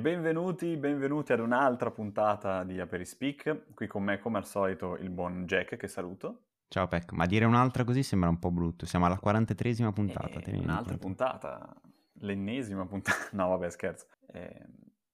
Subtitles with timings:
[0.00, 3.74] Benvenuti, benvenuti ad un'altra puntata di Aperispeak.
[3.74, 6.44] Qui con me, come al solito, il buon Jack, che saluto.
[6.68, 8.86] Ciao Peck, ma dire un'altra così sembra un po' brutto.
[8.86, 10.40] Siamo alla 43esima puntata.
[10.40, 11.74] Eh, un'altra puntata,
[12.20, 13.28] l'ennesima puntata.
[13.36, 14.06] No, vabbè, scherzo.
[14.32, 14.64] Eh,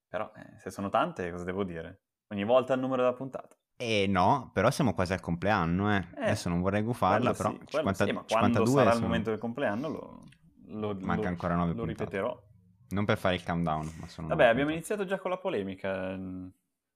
[0.06, 2.02] però, eh, se sono tante, cosa devo dire?
[2.28, 3.56] Ogni volta il numero della puntata.
[3.76, 6.06] Eh no, però siamo quasi al compleanno, eh.
[6.16, 9.02] eh Adesso non vorrei gufarla, però sì, 50, sì, ma 52 sarà sono...
[9.02, 10.24] il momento del compleanno lo,
[10.68, 12.45] lo, Manca lo, ancora 9 lo ripeterò.
[12.88, 14.28] Non per fare il countdown, ma sono...
[14.28, 16.18] Vabbè, abbiamo iniziato già con la polemica.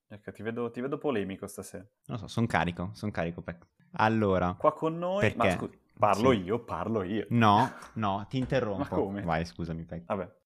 [0.09, 1.85] Ecco, ti vedo, ti vedo polemico stasera.
[2.07, 3.43] Non so, sono carico, sono carico.
[3.43, 3.67] Peck.
[3.93, 4.55] Allora...
[4.59, 5.21] Qua con noi...
[5.21, 5.37] Perché?
[5.37, 6.43] Ma scusi, parlo sì.
[6.43, 7.27] io, parlo io.
[7.31, 8.79] No, no, ti interrompo.
[8.83, 9.23] ma come?
[9.23, 10.07] Vai, scusami, Peck.
[10.07, 10.39] Vabbè.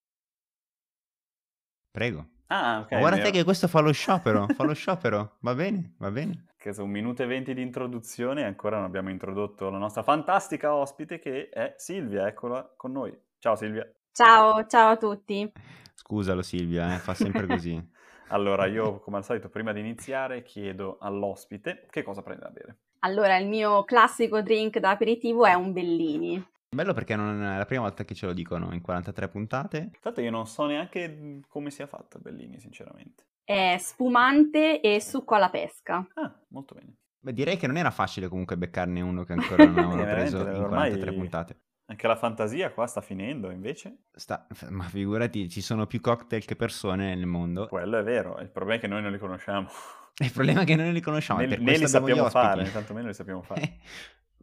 [1.91, 2.29] Prego.
[2.49, 2.99] Ah, ok.
[2.99, 5.37] guarda te che questo fa lo sciopero, fa lo sciopero.
[5.41, 6.47] Va bene, va bene.
[6.57, 10.03] Che sono un minuto e venti di introduzione e ancora non abbiamo introdotto la nostra
[10.03, 13.17] fantastica ospite che è Silvia, eccola con noi.
[13.39, 13.91] Ciao Silvia.
[14.15, 15.51] Ciao, ciao a tutti.
[15.93, 17.85] Scusalo Silvia, eh, fa sempre così.
[18.31, 22.79] allora, io come al solito prima di iniziare chiedo all'ospite che cosa prende da bere.
[23.01, 26.47] Allora, il mio classico drink da aperitivo è un Bellini.
[26.69, 29.91] Bello perché non è la prima volta che ce lo dicono in 43 puntate.
[30.01, 33.25] Tanto io non so neanche come sia fatto il Bellini, sinceramente.
[33.43, 36.07] È spumante e succo alla pesca.
[36.15, 36.99] Ah, molto bene.
[37.19, 40.67] Beh, direi che non era facile comunque beccarne uno che ancora non avevano preso in
[40.69, 41.59] 43 puntate.
[41.87, 44.05] Anche la fantasia qua sta finendo, invece.
[44.15, 44.47] Sta...
[44.71, 47.67] Ma figurati, ci sono più cocktail che persone nel mondo.
[47.69, 49.69] Quello è vero, il problema è che noi non li conosciamo.
[50.17, 51.41] Il problema è che noi non li conosciamo.
[51.41, 53.79] Ne, ne li sappiamo fare, tanto meno li sappiamo fare.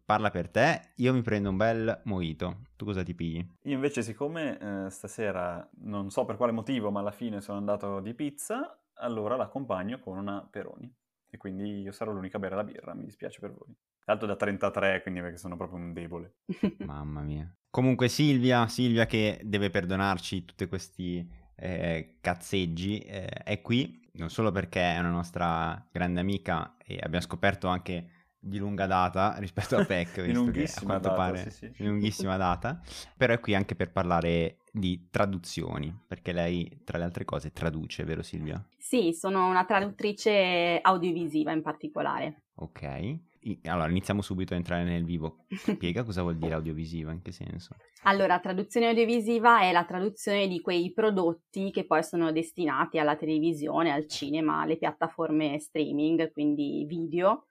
[0.04, 2.64] Parla per te, io mi prendo un bel mojito.
[2.76, 3.38] Tu cosa ti pigli?
[3.62, 8.02] Io invece, siccome eh, stasera non so per quale motivo, ma alla fine sono andato
[8.02, 10.94] di pizza, allora l'accompagno con una Peroni.
[11.30, 13.74] E quindi io sarò l'unica a bere la birra, mi dispiace per voi.
[14.12, 16.40] L'altro da 33, quindi perché sono proprio un debole.
[16.86, 17.50] Mamma mia.
[17.70, 24.52] Comunque Silvia, Silvia che deve perdonarci tutti questi eh, cazzeggi, eh, è qui non solo
[24.52, 29.86] perché è una nostra grande amica e abbiamo scoperto anche di lunga data rispetto a
[29.86, 31.72] Peck, visto che a quanto data, pare sì, sì.
[31.78, 32.82] di lunghissima data,
[33.16, 38.04] però è qui anche per parlare di traduzioni, perché lei tra le altre cose traduce,
[38.04, 38.62] vero Silvia?
[38.78, 42.42] Sì, sono una traduttrice audiovisiva in particolare.
[42.56, 43.20] Ok,
[43.64, 45.46] allora iniziamo subito a entrare nel vivo.
[45.50, 47.76] Spiega cosa vuol dire audiovisiva, in che senso?
[48.04, 53.92] Allora, traduzione audiovisiva è la traduzione di quei prodotti che poi sono destinati alla televisione,
[53.92, 57.48] al cinema, alle piattaforme streaming, quindi video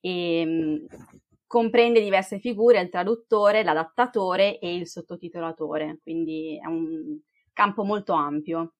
[0.00, 0.86] e mh,
[1.46, 7.18] comprende diverse figure, il traduttore, l'adattatore e il sottotitolatore, quindi è un
[7.52, 8.74] campo molto ampio.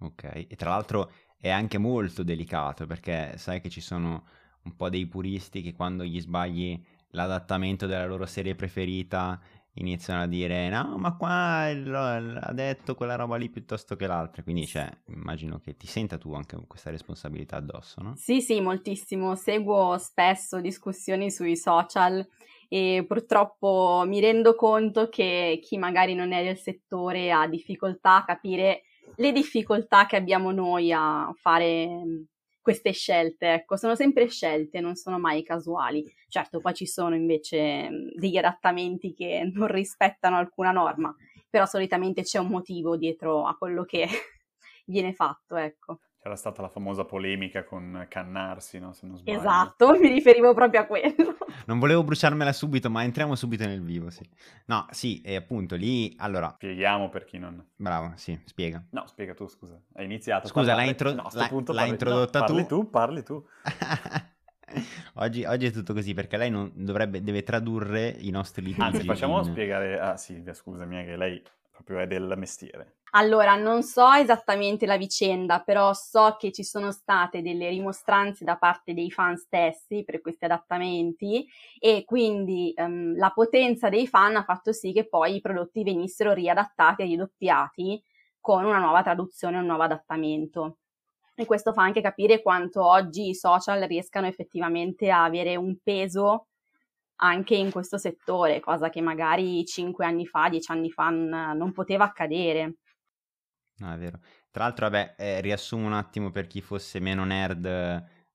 [0.00, 4.24] Ok, e tra l'altro è anche molto delicato perché sai che ci sono
[4.62, 9.40] un po' dei puristi che quando gli sbagli l'adattamento della loro serie preferita
[9.74, 14.66] iniziano a dire no ma qua ha detto quella roba lì piuttosto che l'altra quindi
[14.66, 18.14] cioè, immagino che ti senta tu anche questa responsabilità addosso no?
[18.16, 22.26] Sì sì moltissimo seguo spesso discussioni sui social
[22.68, 28.24] e purtroppo mi rendo conto che chi magari non è del settore ha difficoltà a
[28.24, 28.82] capire
[29.16, 32.04] le difficoltà che abbiamo noi a fare
[32.60, 36.04] queste scelte, ecco, sono sempre scelte, non sono mai casuali.
[36.28, 41.14] Certo, poi ci sono invece degli adattamenti che non rispettano alcuna norma,
[41.48, 44.06] però solitamente c'è un motivo dietro a quello che
[44.86, 46.00] viene fatto, ecco.
[46.22, 48.92] C'era stata la famosa polemica con Cannarsi, no?
[48.92, 49.38] Se non sbaglio.
[49.38, 51.38] Esatto, mi riferivo proprio a quello.
[51.64, 54.28] Non volevo bruciarmela subito, ma entriamo subito nel vivo, sì.
[54.66, 56.50] No, sì, e appunto lì, allora...
[56.56, 57.64] Spieghiamo per chi non...
[57.74, 58.84] Bravo, sì, spiega.
[58.90, 59.80] No, spiega tu, scusa.
[59.94, 61.14] Hai iniziato Scusa, l'hai, intro...
[61.14, 62.52] no, l'hai, punto l'hai introdotta no, tu?
[62.52, 63.46] Parli tu, parli tu.
[65.14, 68.82] oggi, oggi, è tutto così, perché lei non dovrebbe, deve tradurre i nostri libri.
[68.82, 69.44] Anzi, facciamo in...
[69.44, 71.42] spiegare a Silvia, scusami, che lei
[71.82, 72.96] proprio è del mestiere.
[73.12, 78.56] Allora, non so esattamente la vicenda, però so che ci sono state delle rimostranze da
[78.56, 81.44] parte dei fan stessi per questi adattamenti
[81.80, 86.32] e quindi um, la potenza dei fan ha fatto sì che poi i prodotti venissero
[86.32, 88.00] riadattati e ridoppiati
[88.38, 90.78] con una nuova traduzione, un nuovo adattamento.
[91.34, 96.49] E questo fa anche capire quanto oggi i social riescano effettivamente a avere un peso
[97.20, 101.72] anche in questo settore, cosa che magari cinque anni fa, dieci anni fa non, non
[101.72, 102.76] poteva accadere.
[103.76, 104.20] No, è vero.
[104.50, 107.64] Tra l'altro, vabbè, eh, riassumo un attimo per chi fosse meno nerd,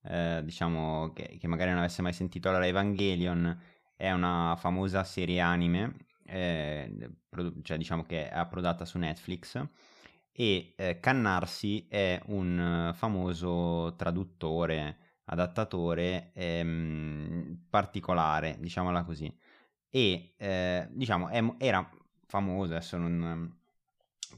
[0.03, 2.49] eh, diciamo, che, che, magari non avesse mai sentito.
[2.49, 3.59] Allora, Evangelion
[3.95, 5.95] è una famosa serie anime,
[6.25, 9.61] eh, produ- cioè diciamo che è approdata su Netflix,
[10.31, 19.33] e eh, Cannarsi è un famoso traduttore, adattatore ehm, particolare, diciamola così.
[19.89, 21.89] E, eh, diciamo, è, era
[22.25, 23.63] famoso, adesso non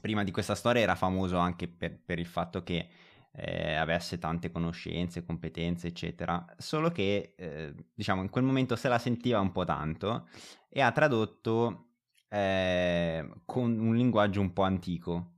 [0.00, 2.88] prima di questa storia era famoso anche per, per il fatto che
[3.32, 8.98] eh, avesse tante conoscenze, competenze, eccetera, solo che eh, diciamo in quel momento se la
[8.98, 10.28] sentiva un po' tanto
[10.68, 11.86] e ha tradotto
[12.28, 15.34] eh, con un linguaggio un po' antico.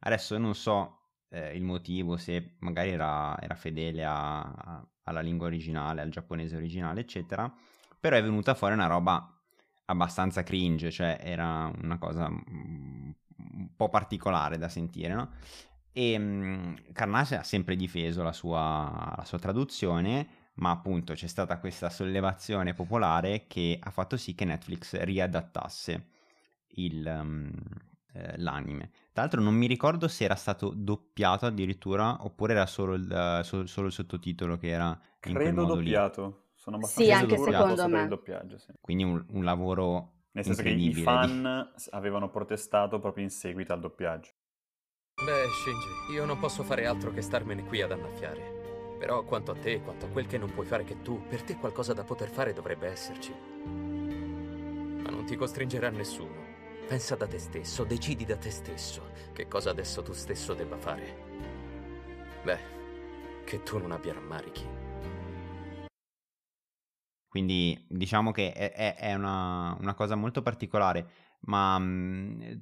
[0.00, 0.99] Adesso non so
[1.30, 6.56] eh, il motivo, se magari era, era fedele a, a, alla lingua originale, al giapponese
[6.56, 7.52] originale, eccetera,
[7.98, 9.36] però è venuta fuori una roba
[9.86, 13.14] abbastanza cringe, cioè era una cosa un
[13.74, 15.30] po' particolare da sentire, no?
[15.92, 21.58] E um, Carnage ha sempre difeso la sua, la sua traduzione, ma appunto c'è stata
[21.58, 26.06] questa sollevazione popolare che ha fatto sì che Netflix riadattasse
[26.74, 27.50] il, um,
[28.12, 28.90] eh, l'anime.
[29.12, 33.42] Tra l'altro non mi ricordo se era stato doppiato addirittura oppure era solo il, uh,
[33.42, 36.24] so, solo il sottotitolo che era in Credo doppiato.
[36.24, 36.34] Lì.
[36.54, 38.06] Sono abbastanza sì, anche secondo me.
[38.06, 38.72] doppiaggio, sì.
[38.80, 41.84] Quindi un, un lavoro Nel senso che i fan di...
[41.90, 44.30] avevano protestato proprio in seguito al doppiaggio.
[45.24, 48.96] Beh, Shinji, io non posso fare altro che starmene qui ad annaffiare.
[48.98, 51.56] Però quanto a te, quanto a quel che non puoi fare che tu, per te
[51.56, 53.32] qualcosa da poter fare dovrebbe esserci.
[53.32, 56.49] Ma non ti costringerà nessuno.
[56.90, 61.18] Pensa da te stesso, decidi da te stesso che cosa adesso tu stesso debba fare.
[62.42, 62.58] Beh,
[63.44, 64.66] che tu non abbia rammarichi.
[67.28, 71.08] Quindi diciamo che è, è una, una, cosa molto particolare,
[71.42, 72.60] ma mh,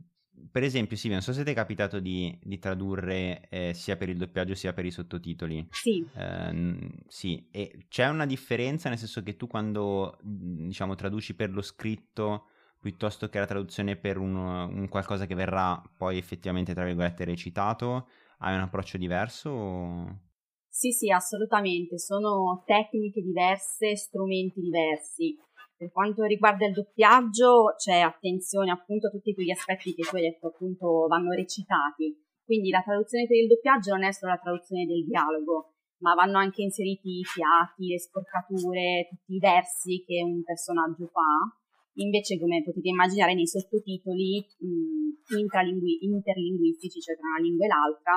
[0.52, 4.10] per esempio, Silvia, non so se ti è capitato di, di tradurre eh, sia per
[4.10, 5.66] il doppiaggio sia per i sottotitoli.
[5.70, 6.06] Sì.
[6.14, 11.62] Eh, sì, e c'è una differenza nel senso che tu quando diciamo traduci per lo
[11.62, 12.48] scritto
[12.80, 18.08] piuttosto che la traduzione per un, un, qualcosa che verrà poi effettivamente, tra virgolette, recitato?
[18.38, 19.50] Hai un approccio diverso?
[19.50, 20.20] O...
[20.68, 21.98] Sì, sì, assolutamente.
[21.98, 25.36] Sono tecniche diverse, strumenti diversi.
[25.76, 30.22] Per quanto riguarda il doppiaggio, c'è attenzione appunto a tutti quegli aspetti che tu hai
[30.22, 32.16] detto appunto vanno recitati.
[32.44, 36.38] Quindi la traduzione per il doppiaggio non è solo la traduzione del dialogo, ma vanno
[36.38, 41.57] anche inseriti i fiati, le sporcature, tutti i versi che un personaggio fa
[41.98, 48.14] Invece, come potete immaginare, nei sottotitoli mh, interlinguistici, cioè tra una lingua e l'altra,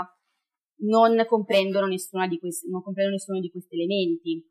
[0.81, 4.45] non comprendono, di questi, non comprendono nessuno di questi elementi.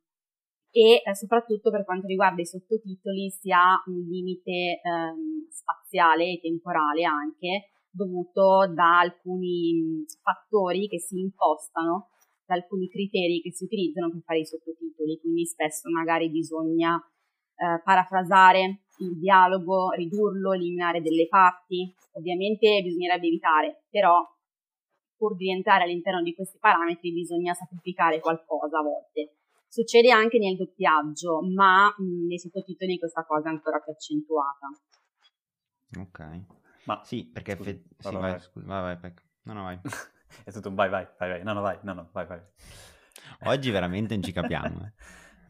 [0.72, 6.40] E eh, soprattutto per quanto riguarda i sottotitoli si ha un limite ehm, spaziale e
[6.40, 12.10] temporale anche, dovuto da alcuni fattori che si impostano,
[12.46, 17.82] da alcuni criteri che si utilizzano per fare i sottotitoli, quindi spesso magari bisogna eh,
[17.82, 21.94] parafrasare il dialogo, ridurlo, eliminare delle parti.
[22.12, 24.26] Ovviamente bisognerebbe evitare, però
[25.16, 29.36] pur di entrare all'interno di questi parametri bisogna sacrificare qualcosa a volte.
[29.68, 34.68] Succede anche nel doppiaggio, ma mh, nei sottotitoli questa cosa è ancora più accentuata.
[35.98, 36.44] Ok.
[36.84, 37.84] Ma sì, perché scusa, fe...
[37.98, 39.22] sì, vai, vai, scusa, vai, vai, Pec.
[39.42, 39.78] No, no, vai.
[40.44, 41.42] è tutto un vai, vai, vai, vai.
[41.44, 42.40] No, no, vai, no, no, vai, vai.
[43.44, 44.86] Oggi veramente non ci capiamo.
[44.86, 44.92] Eh.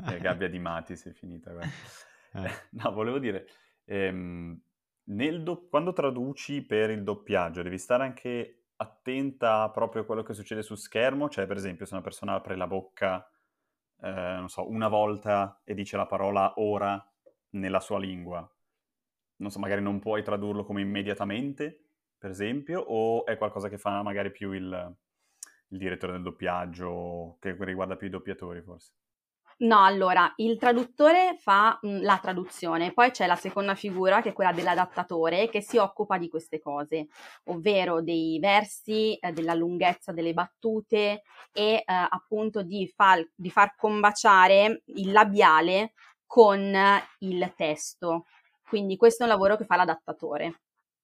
[0.04, 1.70] La gabbia di Mati si è finita, guarda.
[2.32, 2.50] Eh.
[2.72, 3.46] No, volevo dire,
[3.84, 4.60] ehm,
[5.04, 10.62] do- quando traduci per il doppiaggio devi stare anche attenta proprio a quello che succede
[10.62, 13.28] su schermo, cioè per esempio se una persona apre la bocca,
[14.02, 17.04] eh, non so, una volta e dice la parola ora
[17.50, 18.48] nella sua lingua,
[19.36, 21.84] non so, magari non puoi tradurlo come immediatamente,
[22.18, 24.96] per esempio, o è qualcosa che fa magari più il,
[25.68, 28.92] il direttore del doppiaggio, che riguarda più i doppiatori forse?
[29.62, 34.32] No, allora, il traduttore fa mh, la traduzione, poi c'è la seconda figura che è
[34.32, 37.08] quella dell'adattatore che si occupa di queste cose,
[37.44, 43.74] ovvero dei versi, eh, della lunghezza delle battute e eh, appunto di, far, di far
[43.76, 45.92] combaciare il labiale
[46.24, 46.74] con
[47.18, 48.24] il testo.
[48.66, 50.60] Quindi questo è un lavoro che fa l'adattatore.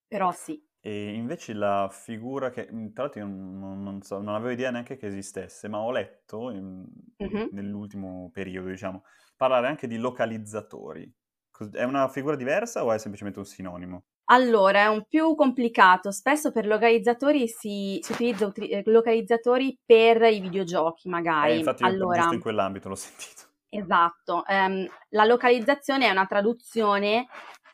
[0.08, 4.36] Però sì, e invece la figura che, mhmm, tra l'altro io non, non, so, non
[4.36, 6.86] avevo idea neanche che esistesse, ma ho letto in,
[7.20, 7.48] mm-hmm.
[7.50, 9.02] nell'ultimo periodo, diciamo,
[9.34, 11.12] parlare anche di localizzatori.
[11.72, 14.04] È una figura diversa o è semplicemente un sinonimo?
[14.26, 16.12] Allora, è un più complicato.
[16.12, 21.54] Spesso per localizzatori si, si utilizza utri- eh, localizzatori per i videogiochi, magari.
[21.54, 23.42] Eh, infatti, allora, giusto in quell'ambito l'ho sentito.
[23.68, 24.44] Esatto.
[24.46, 27.26] Um, la localizzazione è una traduzione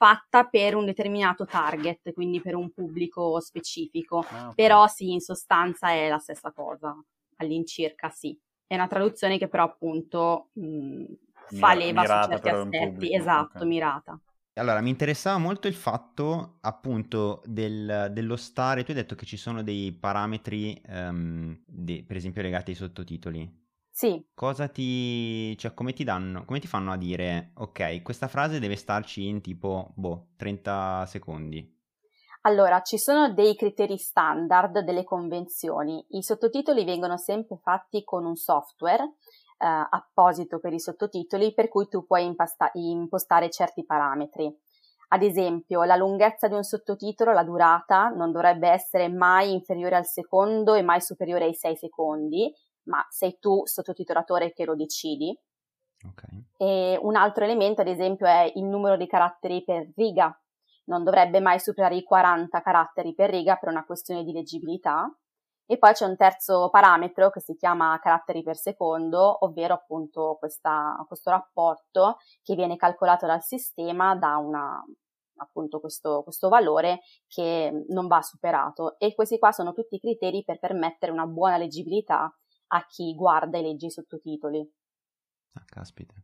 [0.02, 4.18] fatta per un determinato target, quindi per un pubblico specifico.
[4.18, 4.54] Ah, okay.
[4.56, 6.92] Però sì, in sostanza è la stessa cosa,
[7.36, 8.36] all'incirca sì.
[8.66, 11.04] È una traduzione che però appunto mh,
[11.56, 13.68] fa leva su certi aspetti, esatto, okay.
[13.68, 14.20] mirata.
[14.54, 19.36] Allora, mi interessava molto il fatto appunto del, dello stare, tu hai detto che ci
[19.36, 23.60] sono dei parametri, um, de, per esempio legati ai sottotitoli.
[23.92, 24.26] Sì.
[24.34, 25.56] Cosa ti...
[25.58, 29.42] cioè come ti danno, come ti fanno a dire, ok, questa frase deve starci in
[29.42, 31.80] tipo, boh, 30 secondi?
[32.44, 36.04] Allora, ci sono dei criteri standard delle convenzioni.
[36.10, 39.04] I sottotitoli vengono sempre fatti con un software
[39.58, 44.52] eh, apposito per i sottotitoli per cui tu puoi impasta- impostare certi parametri.
[45.08, 50.06] Ad esempio, la lunghezza di un sottotitolo, la durata, non dovrebbe essere mai inferiore al
[50.06, 52.52] secondo e mai superiore ai 6 secondi,
[52.84, 55.36] ma sei tu, sottotitolatore, che lo decidi.
[56.04, 56.44] Okay.
[56.56, 60.36] E un altro elemento, ad esempio, è il numero di caratteri per riga.
[60.84, 65.08] Non dovrebbe mai superare i 40 caratteri per riga per una questione di leggibilità.
[65.64, 71.02] E poi c'è un terzo parametro che si chiama caratteri per secondo, ovvero appunto questa,
[71.06, 74.84] questo rapporto che viene calcolato dal sistema da una,
[75.36, 80.42] appunto questo, questo, valore che non va superato e questi qua sono tutti i criteri
[80.44, 82.32] per permettere una buona leggibilità
[82.74, 84.66] a chi guarda e legge i sottotitoli.
[85.54, 86.14] Ah, caspita.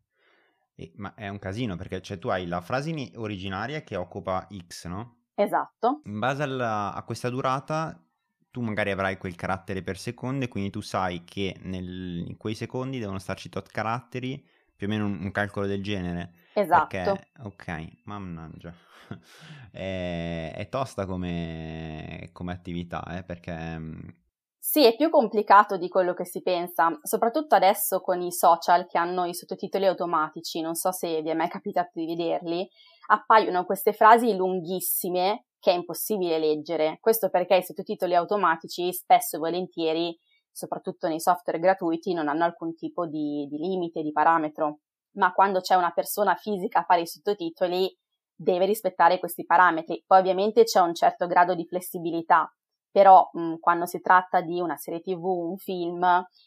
[0.75, 4.87] E, ma è un casino perché cioè, tu hai la frase originaria che occupa X,
[4.87, 5.25] no?
[5.35, 6.01] Esatto.
[6.05, 8.03] In base alla, a questa durata
[8.51, 12.55] tu magari avrai quel carattere per secondo e quindi tu sai che nel, in quei
[12.55, 14.43] secondi devono starci tot caratteri,
[14.75, 16.33] più o meno un, un calcolo del genere.
[16.55, 16.87] Esatto.
[16.87, 18.73] Perché, ok, mannaggia.
[19.71, 24.27] è, è, tosta come, come attività, eh, perché...
[24.71, 28.99] Sì, è più complicato di quello che si pensa, soprattutto adesso con i social che
[28.99, 32.69] hanno i sottotitoli automatici, non so se vi è mai capitato di vederli,
[33.07, 36.99] appaiono queste frasi lunghissime che è impossibile leggere.
[37.01, 40.15] Questo perché i sottotitoli automatici spesso e volentieri,
[40.53, 44.81] soprattutto nei software gratuiti, non hanno alcun tipo di, di limite, di parametro.
[45.13, 47.91] Ma quando c'è una persona fisica a fare i sottotitoli,
[48.35, 50.05] deve rispettare questi parametri.
[50.07, 52.47] Poi ovviamente c'è un certo grado di flessibilità,
[52.91, 56.03] però mh, quando si tratta di una serie tv, un film,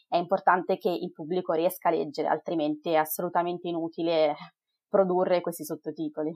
[0.08, 4.34] è importante che il pubblico riesca a leggere, altrimenti è assolutamente inutile
[4.88, 6.34] produrre questi sottotitoli.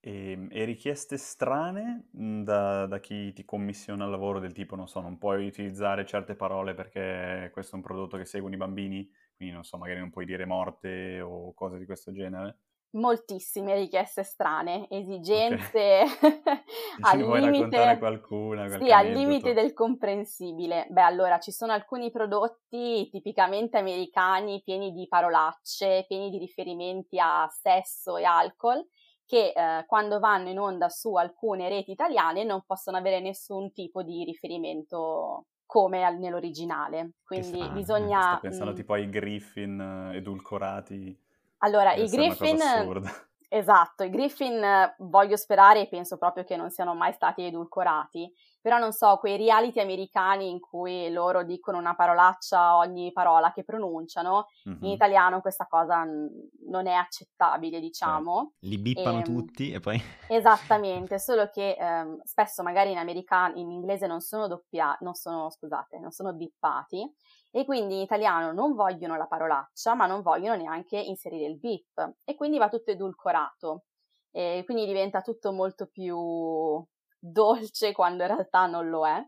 [0.00, 4.88] E, ehm, e richieste strane da, da, chi ti commissiona il lavoro del tipo, non
[4.88, 9.08] so, non puoi utilizzare certe parole perché questo è un prodotto che seguono i bambini,
[9.36, 12.58] quindi non so, magari non puoi dire morte o cose di questo genere?
[12.94, 16.42] Moltissime richieste strane, esigenze okay.
[17.00, 17.96] al limite...
[17.98, 18.68] qualcuna?
[18.68, 20.86] Sì, al limite del comprensibile.
[20.90, 27.48] Beh, allora, ci sono alcuni prodotti tipicamente americani pieni di parolacce, pieni di riferimenti a
[27.48, 28.86] sesso e alcol,
[29.24, 34.02] che eh, quando vanno in onda su alcune reti italiane non possono avere nessun tipo
[34.02, 37.12] di riferimento come al, nell'originale.
[37.24, 38.20] Quindi strano, bisogna...
[38.32, 38.74] Sto pensando mh...
[38.74, 41.18] tipo ai Griffin eh, edulcorati.
[41.62, 42.58] Allora, i Griffin...
[43.54, 44.62] Esatto, i Griffin
[45.00, 49.36] voglio sperare e penso proprio che non siano mai stati edulcorati, però non so, quei
[49.36, 54.84] reality americani in cui loro dicono una parolaccia ogni parola che pronunciano, mm-hmm.
[54.84, 58.54] in italiano questa cosa non è accettabile, diciamo.
[58.58, 60.02] Cioè, li bippano e, ehm, tutti e poi...
[60.28, 65.50] Esattamente, solo che ehm, spesso magari in, american- in inglese non sono doppiati, non sono,
[65.50, 67.06] scusate, non sono bippati
[67.54, 72.14] e quindi in italiano non vogliono la parolaccia, ma non vogliono neanche inserire il beep
[72.24, 73.84] e quindi va tutto edulcorato.
[74.30, 76.82] E quindi diventa tutto molto più
[77.18, 79.22] dolce quando in realtà non lo è.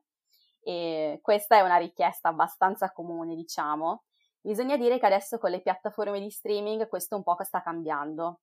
[0.62, 4.04] E questa è una richiesta abbastanza comune, diciamo.
[4.40, 8.40] Bisogna dire che adesso con le piattaforme di streaming questo un po' sta cambiando,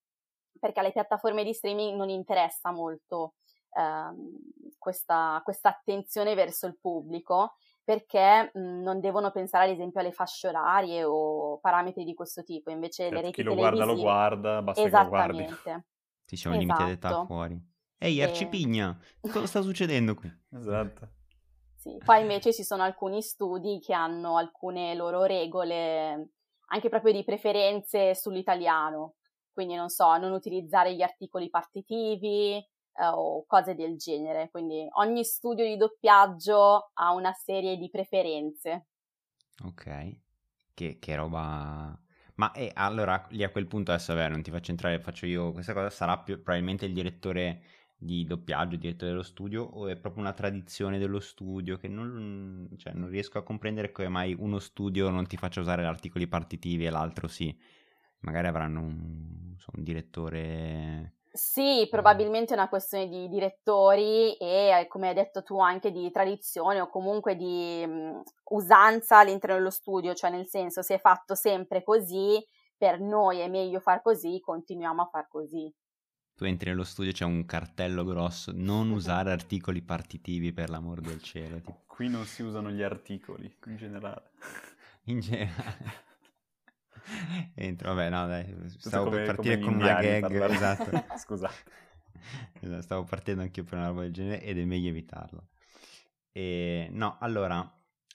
[0.60, 3.34] perché alle piattaforme di streaming non interessa molto
[3.76, 4.30] ehm,
[4.78, 10.48] questa, questa attenzione verso il pubblico perché mh, non devono pensare ad esempio alle fasce
[10.48, 14.62] orarie o parametri di questo tipo, invece certo, le reti chi lo guarda lo guarda,
[14.62, 15.48] basta che lo guardi.
[16.26, 16.58] Sì, c'è un esatto.
[16.58, 17.70] limite d'età fuori.
[17.98, 19.30] Ehi, Arcipigna, e...
[19.30, 20.32] cosa sta succedendo qui?
[20.56, 21.10] esatto.
[21.76, 26.30] Sì, poi invece ci sono alcuni studi che hanno alcune loro regole,
[26.68, 29.16] anche proprio di preferenze sull'italiano,
[29.52, 32.64] quindi non so, non utilizzare gli articoli partitivi,
[33.02, 34.50] eh, o cose del genere.
[34.52, 38.88] Quindi ogni studio di doppiaggio ha una serie di preferenze.
[39.64, 40.18] Ok,
[40.74, 42.00] che, che roba...
[42.36, 45.52] Ma eh, allora lì a quel punto adesso vabbè non ti faccio entrare, faccio io
[45.52, 47.62] questa cosa, sarà più, probabilmente il direttore
[47.96, 52.68] di doppiaggio, il direttore dello studio o è proprio una tradizione dello studio che non,
[52.78, 56.86] cioè, non riesco a comprendere come mai uno studio non ti faccia usare articoli partitivi
[56.86, 57.56] e l'altro sì.
[58.22, 65.10] Magari avranno un, so, un direttore sì, probabilmente è una questione di direttori e, come
[65.10, 70.30] hai detto tu, anche di tradizione o comunque di um, usanza all'interno dello studio, cioè
[70.30, 72.44] nel senso si è fatto sempre così,
[72.78, 75.74] per noi è meglio far così, continuiamo a far così.
[76.36, 81.22] Tu entri nello studio, c'è un cartello grosso, non usare articoli partitivi per l'amor del
[81.22, 81.58] cielo.
[81.58, 81.84] Tipo.
[81.88, 84.32] Qui non si usano gli articoli, in generale.
[85.06, 86.10] in generale.
[87.56, 91.06] Entro, vabbè, no, dai, stavo come, per partire con una gag, esatto.
[91.18, 91.50] Scusa.
[92.60, 95.48] Esatto, stavo partendo anch'io per una roba del genere ed è meglio evitarlo.
[96.32, 97.70] E, no, allora,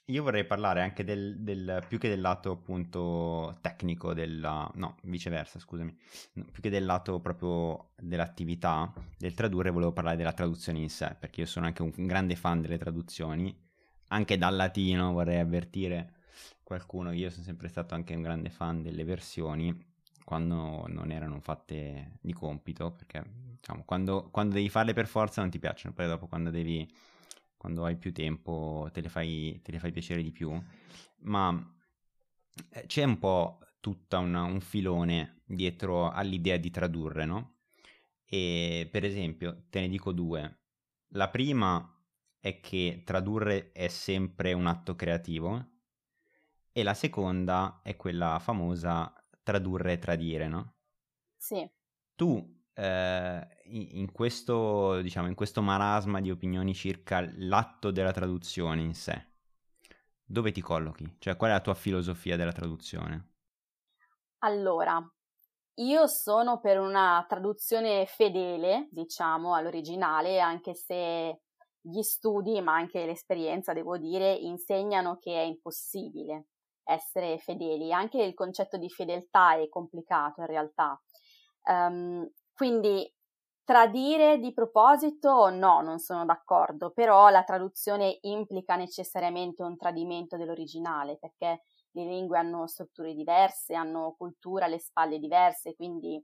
[0.05, 5.59] io vorrei parlare anche del, del, più che del lato appunto tecnico della, no, viceversa,
[5.59, 5.95] scusami,
[6.33, 11.15] no, più che del lato proprio dell'attività del tradurre, volevo parlare della traduzione in sé,
[11.19, 13.55] perché io sono anche un, un grande fan delle traduzioni,
[14.09, 16.13] anche dal latino vorrei avvertire
[16.67, 19.73] qualcuno, io sono sempre stato anche un grande fan delle versioni
[20.25, 25.49] quando non erano fatte di compito, perché diciamo, quando, quando devi farle per forza non
[25.49, 26.85] ti piacciono, poi dopo quando devi,
[27.55, 30.61] quando hai più tempo te le fai, te le fai piacere di più,
[31.19, 31.73] ma
[32.71, 37.59] eh, c'è un po' tutta una, un filone dietro all'idea di tradurre, no?
[38.25, 40.63] E per esempio, te ne dico due.
[41.11, 41.97] La prima
[42.41, 45.75] è che tradurre è sempre un atto creativo
[46.77, 50.75] e la seconda è quella famosa tradurre e tradire, no?
[51.35, 51.67] Sì.
[52.13, 58.93] Tu eh, in, questo, diciamo, in questo marasma di opinioni circa l'atto della traduzione in
[58.93, 59.29] sé,
[60.23, 61.15] dove ti collochi?
[61.17, 63.31] Cioè, qual è la tua filosofia della traduzione?
[64.43, 65.03] Allora,
[65.77, 71.41] io sono per una traduzione fedele, diciamo, all'originale, anche se
[71.81, 76.49] gli studi, ma anche l'esperienza, devo dire, insegnano che è impossibile
[76.87, 77.91] essere fedeli.
[77.91, 80.99] Anche il concetto di fedeltà è complicato in realtà.
[81.65, 83.11] Um, quindi
[83.63, 91.17] tradire di proposito no, non sono d'accordo, però la traduzione implica necessariamente un tradimento dell'originale
[91.17, 96.23] perché le lingue hanno strutture diverse, hanno cultura alle spalle diverse, quindi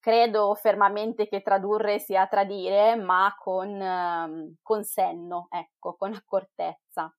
[0.00, 7.14] credo fermamente che tradurre sia tradire, ma con, um, con senno, ecco, con accortezza.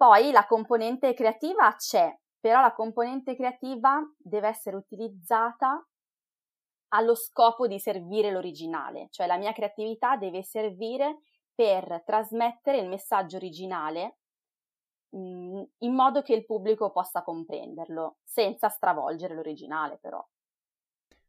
[0.00, 2.10] Poi la componente creativa c'è,
[2.40, 5.86] però la componente creativa deve essere utilizzata
[6.94, 11.18] allo scopo di servire l'originale, cioè la mia creatività deve servire
[11.54, 14.20] per trasmettere il messaggio originale
[15.14, 20.26] mm, in modo che il pubblico possa comprenderlo, senza stravolgere l'originale però.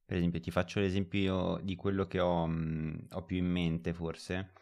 [0.05, 3.91] Per esempio, ti faccio l'esempio di quello che ho, mh, mm, ho più in mente
[3.91, 4.53] forse,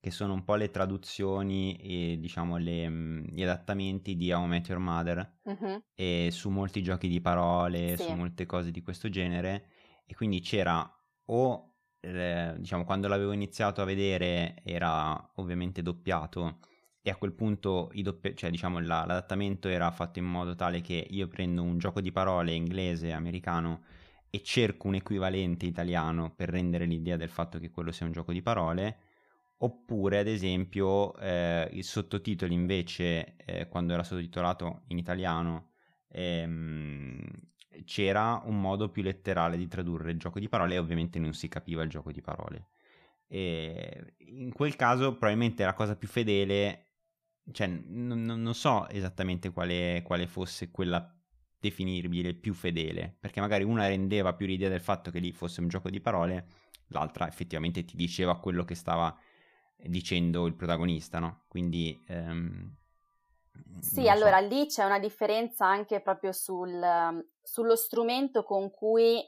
[0.00, 2.88] che sono un po' le traduzioni e diciamo le,
[3.30, 5.82] gli adattamenti di How I Met Your Mother uh-huh.
[5.94, 8.04] e su molti giochi di parole, sì.
[8.04, 9.66] su molte cose di questo genere
[10.06, 10.90] e quindi c'era
[11.26, 16.60] o eh, diciamo quando l'avevo iniziato a vedere era ovviamente doppiato
[17.02, 21.06] e a quel punto doppi- cioè, diciamo, la, l'adattamento era fatto in modo tale che
[21.10, 23.84] io prendo un gioco di parole inglese, americano
[24.30, 28.32] e cerco un equivalente italiano per rendere l'idea del fatto che quello sia un gioco
[28.32, 28.98] di parole
[29.62, 35.72] oppure ad esempio eh, i sottotitoli invece eh, quando era sottotitolato in italiano
[36.08, 37.20] ehm,
[37.84, 41.48] c'era un modo più letterale di tradurre il gioco di parole e ovviamente non si
[41.48, 42.68] capiva il gioco di parole.
[43.26, 46.86] E in quel caso probabilmente la cosa più fedele
[47.52, 51.14] cioè n- n- non so esattamente quale, quale fosse quella
[51.58, 55.68] definibile più fedele perché magari una rendeva più l'idea del fatto che lì fosse un
[55.68, 56.46] gioco di parole
[56.88, 59.16] l'altra effettivamente ti diceva quello che stava
[59.86, 61.44] dicendo il protagonista, no?
[61.48, 62.02] Quindi...
[62.08, 62.76] Ehm,
[63.80, 64.46] sì, allora so.
[64.46, 69.22] lì c'è una differenza anche proprio sul, sullo strumento con cui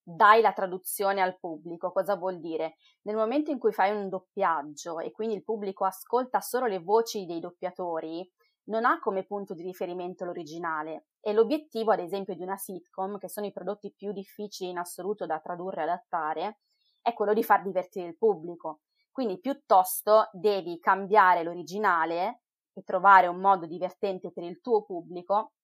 [0.00, 1.92] dai la traduzione al pubblico.
[1.92, 2.76] Cosa vuol dire?
[3.02, 7.26] Nel momento in cui fai un doppiaggio e quindi il pubblico ascolta solo le voci
[7.26, 8.26] dei doppiatori,
[8.68, 13.28] non ha come punto di riferimento l'originale e l'obiettivo, ad esempio, di una sitcom, che
[13.28, 16.58] sono i prodotti più difficili in assoluto da tradurre e adattare,
[17.02, 18.80] è quello di far divertire il pubblico.
[19.18, 25.54] Quindi piuttosto devi cambiare l'originale e trovare un modo divertente per il tuo pubblico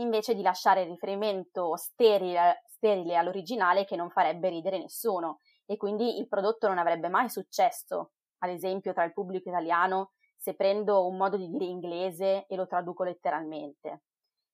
[0.00, 6.18] invece di lasciare il riferimento sterile, sterile all'originale che non farebbe ridere nessuno e quindi
[6.18, 11.16] il prodotto non avrebbe mai successo, ad esempio tra il pubblico italiano, se prendo un
[11.16, 14.02] modo di dire inglese e lo traduco letteralmente.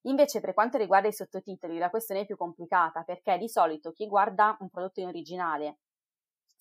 [0.03, 4.07] Invece per quanto riguarda i sottotitoli la questione è più complicata perché di solito chi
[4.07, 5.79] guarda un prodotto in originale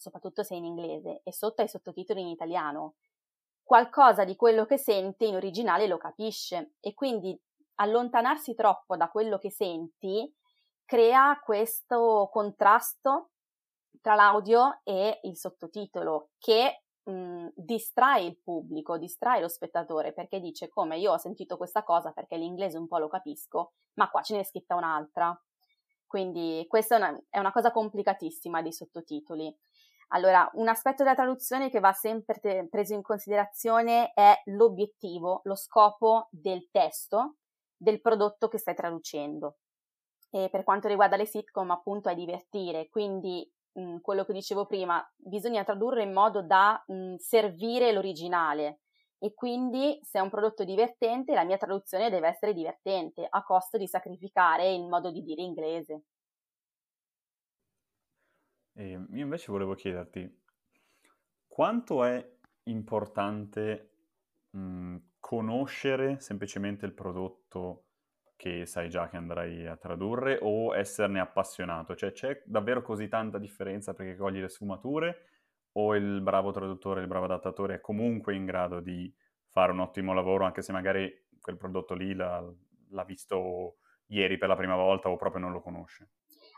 [0.03, 2.95] soprattutto se in inglese, e sotto ai sottotitoli in italiano,
[3.63, 7.39] qualcosa di quello che sente in originale lo capisce e quindi
[7.75, 10.31] allontanarsi troppo da quello che senti
[10.85, 13.29] crea questo contrasto
[14.01, 20.69] tra l'audio e il sottotitolo che mh, distrae il pubblico, distrae lo spettatore perché dice
[20.69, 24.35] come io ho sentito questa cosa perché l'inglese un po' lo capisco, ma qua ce
[24.35, 25.35] n'è scritta un'altra.
[26.05, 29.55] Quindi questa è una, è una cosa complicatissima dei sottotitoli.
[30.15, 35.55] Allora, un aspetto della traduzione che va sempre te- preso in considerazione è l'obiettivo, lo
[35.55, 37.37] scopo del testo,
[37.75, 39.57] del prodotto che stai traducendo.
[40.29, 45.03] E per quanto riguarda le sitcom, appunto, è divertire, quindi mh, quello che dicevo prima,
[45.15, 48.81] bisogna tradurre in modo da mh, servire l'originale
[49.19, 53.77] e quindi se è un prodotto divertente la mia traduzione deve essere divertente a costo
[53.77, 56.03] di sacrificare il modo di dire inglese.
[58.75, 60.41] E io invece volevo chiederti
[61.47, 63.91] quanto è importante
[64.51, 67.85] mh, conoscere semplicemente il prodotto
[68.35, 71.95] che sai già che andrai a tradurre o esserne appassionato?
[71.95, 75.27] Cioè c'è davvero così tanta differenza perché cogli le sfumature
[75.73, 79.13] o il bravo traduttore, il bravo adattatore è comunque in grado di
[79.49, 82.43] fare un ottimo lavoro anche se magari quel prodotto lì l'ha,
[82.89, 86.09] l'ha visto ieri per la prima volta o proprio non lo conosce?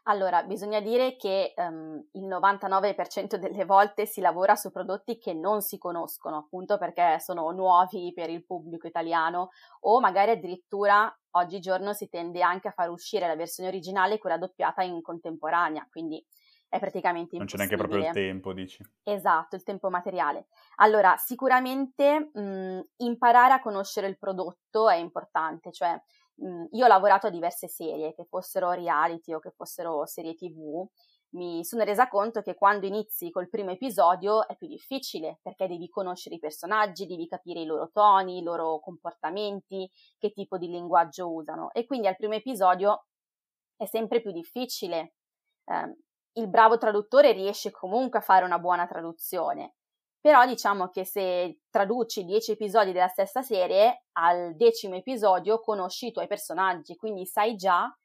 [0.08, 5.62] Allora, bisogna dire che um, il 99% delle volte si lavora su prodotti che non
[5.62, 9.50] si conoscono, appunto perché sono nuovi per il pubblico italiano
[9.82, 14.38] o magari addirittura oggigiorno si tende anche a far uscire la versione originale e quella
[14.38, 16.24] doppiata in contemporanea, quindi
[16.70, 17.40] è praticamente impossibile.
[17.40, 18.84] Non c'è neanche proprio il tempo, dici.
[19.04, 20.48] Esatto, il tempo materiale.
[20.76, 26.00] Allora, sicuramente mh, imparare a conoscere il prodotto è importante, cioè
[26.36, 30.88] mh, io ho lavorato a diverse serie, che fossero reality o che fossero serie tv,
[31.36, 35.90] mi sono resa conto che quando inizi col primo episodio è più difficile perché devi
[35.90, 41.32] conoscere i personaggi, devi capire i loro toni, i loro comportamenti, che tipo di linguaggio
[41.32, 43.06] usano e quindi al primo episodio
[43.76, 45.16] è sempre più difficile.
[45.66, 45.98] Eh,
[46.38, 49.76] il bravo traduttore riesce comunque a fare una buona traduzione,
[50.26, 56.12] però diciamo che se traduci dieci episodi della stessa serie, al decimo episodio conosci i
[56.12, 57.96] tuoi personaggi, quindi sai già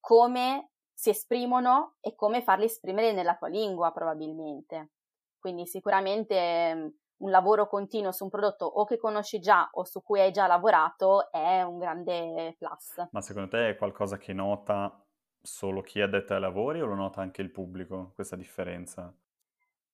[0.00, 4.94] come si esprimono e come farli esprimere nella tua lingua probabilmente.
[5.38, 10.02] Quindi sicuramente mm, un lavoro continuo su un prodotto o che conosci già o su
[10.02, 13.06] cui hai già lavorato è un grande plus.
[13.12, 15.00] Ma secondo te è qualcosa che nota
[15.40, 19.14] solo chi è addetto ai lavori o lo nota anche il pubblico, questa differenza?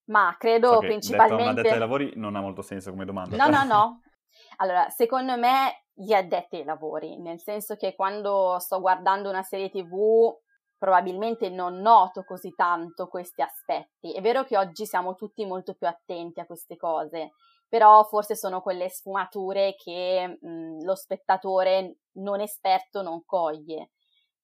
[0.07, 1.62] Ma credo so principalmente...
[1.62, 3.37] Detto ai lavori non ha molto senso come domanda.
[3.37, 4.01] No, no, no.
[4.59, 9.71] Allora, secondo me gli addetti ai lavori, nel senso che quando sto guardando una serie
[9.71, 10.31] tv
[10.77, 14.12] probabilmente non noto così tanto questi aspetti.
[14.12, 17.33] È vero che oggi siamo tutti molto più attenti a queste cose,
[17.69, 23.92] però forse sono quelle sfumature che mh, lo spettatore non esperto non coglie.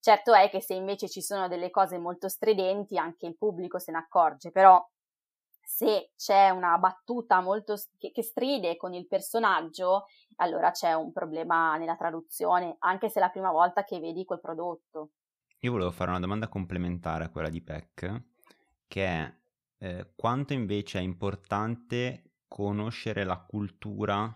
[0.01, 3.93] Certo è che se invece ci sono delle cose molto stridenti, anche il pubblico se
[3.93, 4.83] ne accorge, però
[5.75, 10.05] se c'è una battuta molto che, che stride con il personaggio,
[10.37, 14.41] allora c'è un problema nella traduzione, anche se è la prima volta che vedi quel
[14.41, 15.13] prodotto.
[15.61, 18.23] Io volevo fare una domanda complementare a quella di Peck,
[18.87, 19.35] che è
[19.79, 24.31] eh, quanto invece è importante conoscere la cultura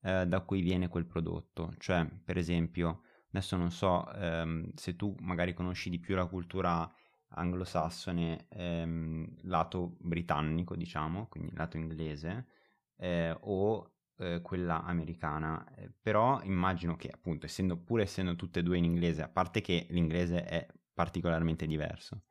[0.00, 1.72] eh, da cui viene quel prodotto.
[1.78, 6.92] Cioè, per esempio, adesso non so ehm, se tu magari conosci di più la cultura
[7.34, 12.46] anglosassone ehm, lato britannico, diciamo, quindi lato inglese,
[12.96, 15.64] eh, o eh, quella americana.
[15.76, 19.60] Eh, però immagino che, appunto, essendo, pur essendo tutte e due in inglese, a parte
[19.60, 22.24] che l'inglese è particolarmente diverso,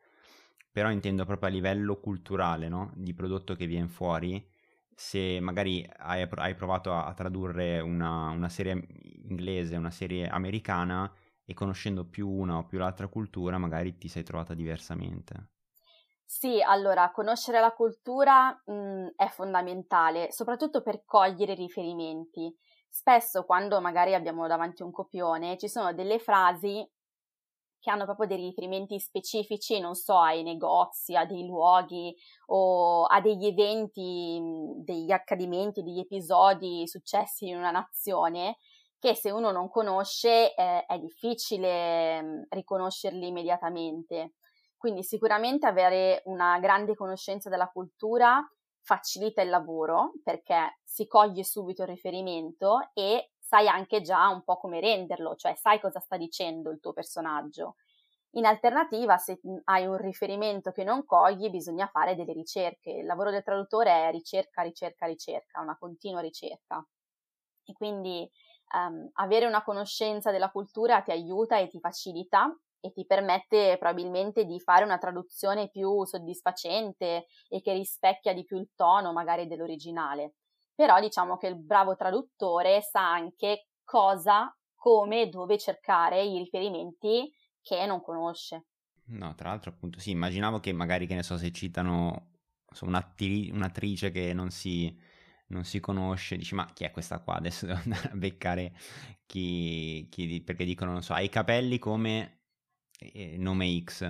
[0.71, 2.91] però intendo proprio a livello culturale, no?
[2.95, 4.45] Di prodotto che viene fuori,
[4.93, 8.87] se magari hai, provato a, a tradurre una, una serie
[9.23, 11.11] inglese, una serie americana,
[11.45, 15.49] e conoscendo più una o più l'altra cultura magari ti sei trovata diversamente.
[16.33, 22.55] Sì, allora, conoscere la cultura mh, mm, è fondamentale, soprattutto per cogliere riferimenti.
[22.89, 26.89] Spesso quando magari abbiamo davanti un copione ci sono delle frasi
[27.81, 32.15] che hanno proprio dei riferimenti specifici, non so, ai negozi, a dei luoghi
[32.47, 38.57] o a degli eventi, mm, degli accadimenti, degli episodi successi in una nazione
[39.01, 44.33] che se uno non conosce eh, è difficile mh, riconoscerli immediatamente.
[44.77, 48.47] Quindi sicuramente avere una grande conoscenza della cultura
[48.83, 54.57] facilita il lavoro perché si coglie subito il riferimento e sai anche già un po'
[54.57, 57.77] come renderlo, cioè sai cosa sta dicendo il tuo personaggio.
[58.35, 62.91] In alternativa, se hai un riferimento che non cogli, bisogna fare delle ricerche.
[62.91, 66.85] Il lavoro del traduttore è ricerca, ricerca, ricerca, una continua ricerca.
[67.65, 68.29] E quindi
[68.73, 74.43] um, avere una conoscenza della cultura ti aiuta e ti facilita e ti permette probabilmente
[74.45, 80.35] di fare una traduzione più soddisfacente e che rispecchia di più il tono magari dell'originale.
[80.73, 87.31] Però diciamo che il bravo traduttore sa anche cosa, come e dove cercare i riferimenti
[87.61, 88.65] che non conosce.
[89.11, 92.29] No, tra l'altro appunto sì, immaginavo che magari, che ne so, se citano
[92.71, 94.97] so, un'attri- un'attrice che non si
[95.51, 97.35] non si conosce, dici ma chi è questa qua?
[97.35, 98.73] Adesso devo andare a beccare
[99.25, 102.39] chi, chi perché dicono, non so, ha i capelli come
[102.99, 104.09] eh, nome X.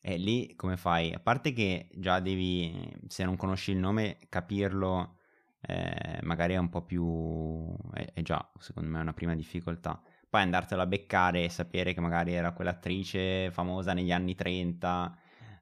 [0.00, 1.12] E lì come fai?
[1.12, 2.72] A parte che già devi,
[3.08, 5.16] se non conosci il nome, capirlo
[5.60, 7.76] eh, magari è un po' più...
[7.92, 10.00] È, è, già, secondo me, una prima difficoltà.
[10.28, 15.18] Poi andartelo a beccare e sapere che magari era quell'attrice famosa negli anni 30,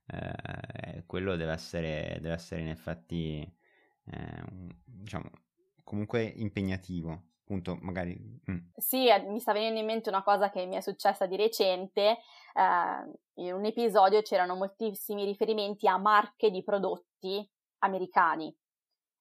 [0.07, 3.51] eh, quello deve essere, deve essere in effetti,
[4.11, 4.45] eh,
[4.85, 5.31] diciamo,
[5.83, 7.23] comunque impegnativo.
[7.43, 8.17] Appunto, magari...
[8.51, 8.69] Mm.
[8.75, 12.19] Sì, eh, mi sta venendo in mente una cosa che mi è successa di recente.
[12.55, 17.47] Eh, in un episodio c'erano moltissimi riferimenti a marche di prodotti
[17.81, 18.55] americani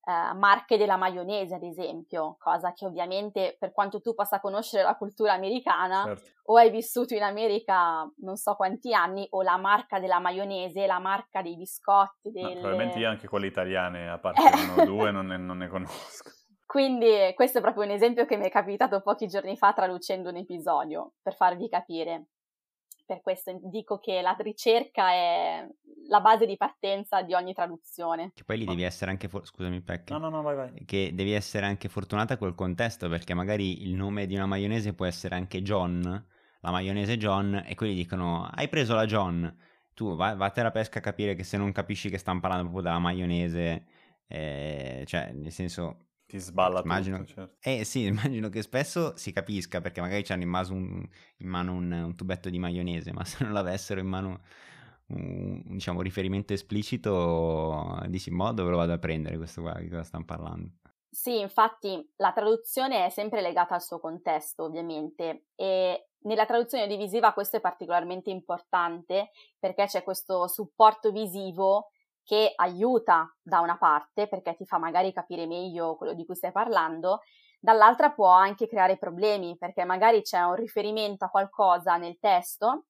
[0.05, 4.95] eh, marche della maionese, ad esempio, cosa che ovviamente per quanto tu possa conoscere la
[4.95, 6.41] cultura americana, certo.
[6.45, 10.99] o hai vissuto in America non so quanti anni, o la marca della maionese, la
[10.99, 12.31] marca dei biscotti.
[12.31, 12.55] Delle...
[12.55, 15.67] No, probabilmente io anche quelle italiane, a parte uno o due, non ne, non ne
[15.67, 16.31] conosco.
[16.65, 20.37] Quindi questo è proprio un esempio che mi è capitato pochi giorni fa traducendo un
[20.37, 22.29] episodio, per farvi capire
[23.13, 25.67] per questo dico che la ricerca è
[26.07, 28.31] la base di partenza di ogni traduzione.
[28.33, 31.11] Che poi lì devi essere anche, for- scusami Peck, no no no vai vai, che
[31.13, 35.35] devi essere anche fortunata col contesto perché magari il nome di una maionese può essere
[35.35, 36.01] anche John,
[36.59, 39.55] la maionese John e quelli dicono hai preso la John,
[39.93, 42.89] tu va- vattene a pesca a capire che se non capisci che stanno parlando proprio
[42.89, 43.85] della maionese,
[44.27, 47.57] eh, cioè nel senso ti sballa immagino, tutto, certo.
[47.61, 51.07] Eh sì, immagino che spesso si capisca perché magari hanno in, un,
[51.37, 54.41] in mano un, un, tubetto di maionese, ma se non l'avessero in mano
[55.07, 60.03] un diciamo, riferimento esplicito, dici, mo dove lo vado a prendere questo qua, di cosa
[60.03, 60.69] stanno parlando?
[61.09, 67.33] Sì, infatti la traduzione è sempre legata al suo contesto, ovviamente, e nella traduzione divisiva
[67.33, 71.91] questo è particolarmente importante perché c'è questo supporto visivo
[72.23, 76.51] che aiuta da una parte perché ti fa magari capire meglio quello di cui stai
[76.51, 77.21] parlando,
[77.59, 82.85] dall'altra può anche creare problemi perché magari c'è un riferimento a qualcosa nel testo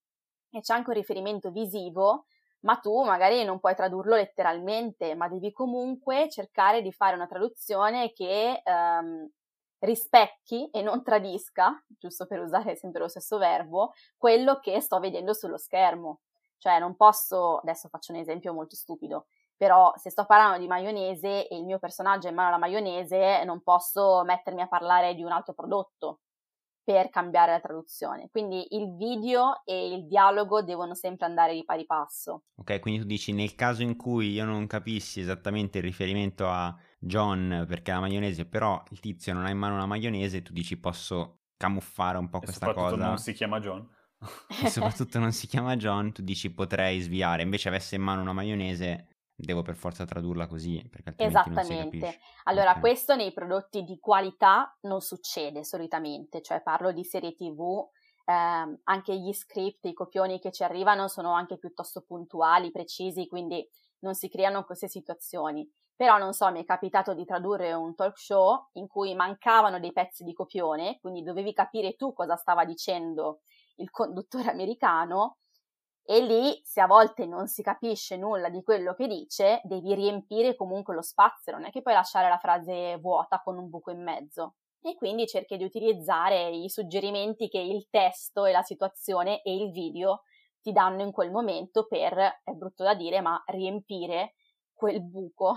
[0.51, 2.25] e c'è anche un riferimento visivo,
[2.61, 8.13] ma tu magari non puoi tradurlo letteralmente, ma devi comunque cercare di fare una traduzione
[8.13, 9.29] che ehm,
[9.79, 15.33] rispecchi e non tradisca, giusto per usare sempre lo stesso verbo, quello che sto vedendo
[15.33, 16.19] sullo schermo.
[16.63, 19.25] Cioè non posso, adesso faccio un esempio molto stupido,
[19.57, 23.43] però se sto parlando di maionese e il mio personaggio è in mano alla maionese,
[23.43, 26.21] non posso mettermi a parlare di un altro prodotto
[26.81, 28.29] per cambiare la traduzione.
[28.29, 32.43] Quindi il video e il dialogo devono sempre andare di pari passo.
[32.55, 36.73] Ok, quindi tu dici nel caso in cui io non capissi esattamente il riferimento a
[36.97, 40.53] John perché è la maionese, però il tizio non ha in mano la maionese, tu
[40.53, 42.95] dici posso camuffare un po' e questa cosa.
[42.95, 43.85] non si chiama John
[44.63, 48.33] e soprattutto non si chiama John, tu dici potrei sviare, invece avesse in mano una
[48.33, 52.19] maionese devo per forza tradurla così perché altrimenti Esattamente.
[52.43, 52.81] allora okay.
[52.81, 57.87] questo nei prodotti di qualità non succede solitamente, cioè parlo di serie tv,
[58.25, 63.67] ehm, anche gli script, i copioni che ci arrivano sono anche piuttosto puntuali, precisi, quindi
[63.99, 65.67] non si creano queste situazioni.
[65.95, 69.93] Però non so, mi è capitato di tradurre un talk show in cui mancavano dei
[69.93, 73.41] pezzi di copione, quindi dovevi capire tu cosa stava dicendo
[73.75, 75.37] il conduttore americano
[76.05, 80.55] e lì se a volte non si capisce nulla di quello che dice, devi riempire
[80.55, 84.03] comunque lo spazio, non è che puoi lasciare la frase vuota con un buco in
[84.03, 84.55] mezzo.
[84.81, 89.71] E quindi cerchi di utilizzare i suggerimenti che il testo e la situazione e il
[89.71, 90.23] video
[90.61, 94.33] ti danno in quel momento per, è brutto da dire, ma riempire
[94.73, 95.55] quel buco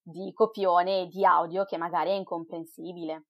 [0.00, 3.26] di copione e di audio che magari è incomprensibile.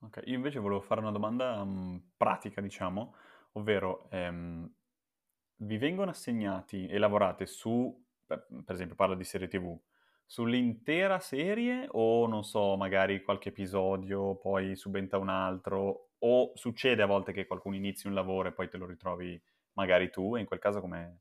[0.00, 3.14] Ok, io invece volevo fare una domanda um, pratica, diciamo,
[3.52, 4.70] ovvero ehm,
[5.62, 7.94] vi vengono assegnati e lavorate su,
[8.26, 9.78] per, esempio parlo di serie tv,
[10.24, 17.06] sull'intera serie o non so, magari qualche episodio, poi subentra un altro, o succede a
[17.06, 19.40] volte che qualcuno inizi un lavoro e poi te lo ritrovi
[19.72, 21.20] magari tu, e in quel caso come,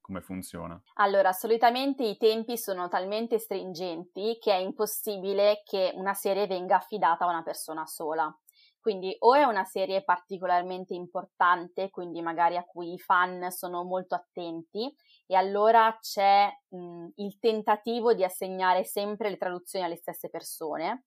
[0.00, 0.80] come funziona?
[0.94, 7.24] Allora, solitamente i tempi sono talmente stringenti che è impossibile che una serie venga affidata
[7.24, 8.36] a una persona sola.
[8.80, 14.14] Quindi o è una serie particolarmente importante, quindi magari a cui i fan sono molto
[14.14, 14.92] attenti,
[15.26, 21.04] e allora c'è mh, il tentativo di assegnare sempre le traduzioni alle stesse persone,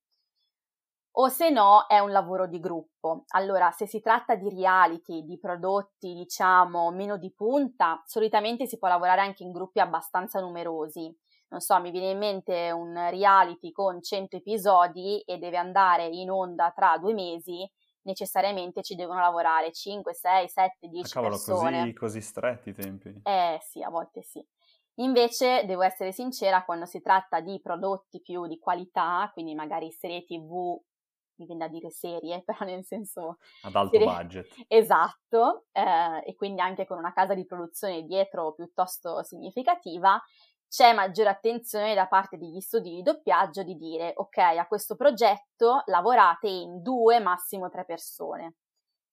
[1.16, 3.26] o se no è un lavoro di gruppo.
[3.30, 8.88] Allora, se si tratta di reality, di prodotti, diciamo, meno di punta, solitamente si può
[8.88, 11.16] lavorare anche in gruppi abbastanza numerosi
[11.54, 16.32] non so, mi viene in mente un reality con 100 episodi e deve andare in
[16.32, 17.70] onda tra due mesi,
[18.02, 21.80] necessariamente ci devono lavorare 5, 6, 7, 10 ah, cavolo, persone.
[21.80, 23.22] Così, così stretti i tempi?
[23.22, 24.44] Eh sì, a volte sì.
[24.96, 30.24] Invece, devo essere sincera, quando si tratta di prodotti più di qualità, quindi magari serie
[30.24, 30.82] tv
[31.36, 33.38] mi viene da dire serie, però nel senso...
[33.62, 34.08] Ad alto serie...
[34.08, 34.56] budget.
[34.68, 40.20] Esatto, eh, e quindi anche con una casa di produzione dietro piuttosto significativa,
[40.74, 45.84] c'è maggiore attenzione da parte degli studi di doppiaggio di dire ok, a questo progetto
[45.86, 48.56] lavorate in due, massimo tre persone.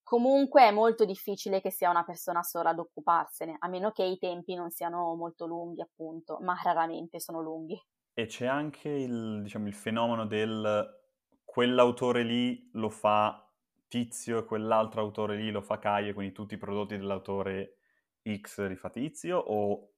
[0.03, 4.17] Comunque è molto difficile che sia una persona sola ad occuparsene, a meno che i
[4.17, 7.79] tempi non siano molto lunghi, appunto, ma raramente sono lunghi.
[8.15, 10.99] E c'è anche il, diciamo, il fenomeno del
[11.45, 13.47] quell'autore lì lo fa
[13.87, 17.81] Tizio e quell'altro autore lì lo fa Caio, quindi tutti i prodotti dell'autore
[18.25, 19.91] X li fa Tizio o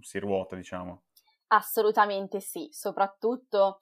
[0.00, 1.04] si ruota, diciamo?
[1.48, 3.80] Assolutamente sì, soprattutto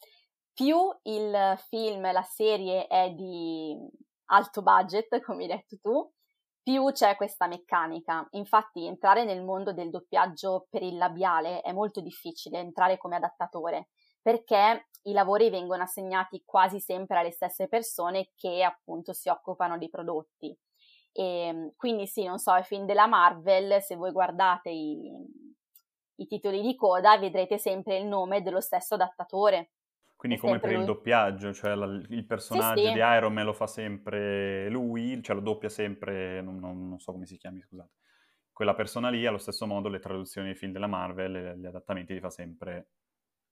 [0.52, 3.76] più il film, la serie è di
[4.26, 6.12] alto budget, come hai detto tu,
[6.62, 8.26] più c'è questa meccanica.
[8.32, 13.88] Infatti entrare nel mondo del doppiaggio per il labiale è molto difficile, entrare come adattatore,
[14.20, 19.88] perché i lavori vengono assegnati quasi sempre alle stesse persone che appunto si occupano dei
[19.88, 20.56] prodotti.
[21.12, 25.10] E, ehm, quindi sì, non so, i film della Marvel, se voi guardate i,
[26.16, 29.70] i titoli di coda vedrete sempre il nome dello stesso adattatore.
[30.22, 30.80] Quindi come per lui.
[30.80, 32.92] il doppiaggio, cioè la, il personaggio sì, sì.
[32.92, 37.10] di Iron Man lo fa sempre lui, cioè lo doppia sempre, non, non, non, so
[37.10, 37.90] come si chiami, scusate.
[38.52, 42.20] Quella persona lì, allo stesso modo, le traduzioni dei film della Marvel, gli adattamenti li
[42.20, 42.90] fa sempre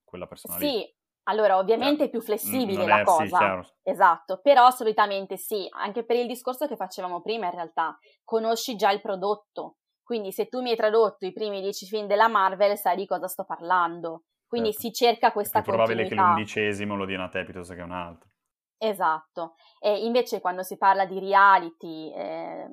[0.04, 0.70] quella persona sì, lì.
[0.70, 0.94] Sì,
[1.24, 3.66] allora ovviamente è più flessibile la è, cosa.
[3.82, 8.92] Esatto, però solitamente sì, anche per il discorso che facevamo prima in realtà, conosci già
[8.92, 9.78] il prodotto.
[10.10, 13.28] Quindi se tu mi hai tradotto i primi dieci film della Marvel, sai di cosa
[13.28, 14.24] sto parlando.
[14.44, 14.88] Quindi certo.
[14.88, 17.92] si cerca questa è più probabile che l'undicesimo lo dia una te piuttosto che un
[17.92, 18.28] altro.
[18.76, 19.54] Esatto.
[19.78, 22.66] E invece quando si parla di reality, eh,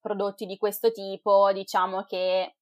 [0.00, 2.58] prodotti di questo tipo, diciamo che